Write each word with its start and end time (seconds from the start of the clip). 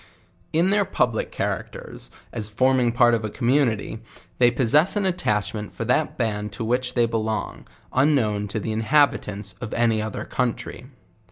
In 0.51 0.71
their 0.71 0.83
public 0.83 1.31
characters, 1.31 2.09
as 2.33 2.49
forming 2.49 2.91
part 2.91 3.13
of 3.13 3.23
n 3.23 3.29
communi 3.29 3.77
ty, 3.77 3.99
they 4.39 4.49
possess 4.49 4.95
an 4.95 5.05
attachment 5.05 5.73
for 5.73 5.85
that 5.85 6.17
band 6.17 6.51
to 6.53 6.65
which 6.65 6.95
they 6.95 7.05
belong, 7.05 7.67
unknown 7.93 8.47
to 8.47 8.59
the 8.59 8.71
inhabitants 8.71 9.53
of 9.61 9.75
any 9.75 10.01
other 10.01 10.25
country. 10.25 10.87